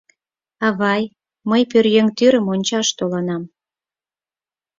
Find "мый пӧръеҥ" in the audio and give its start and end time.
1.49-2.07